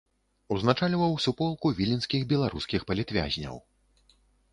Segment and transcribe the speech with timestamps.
[0.53, 3.55] Узначальваў суполку віленскіх беларускіх палітвязняў.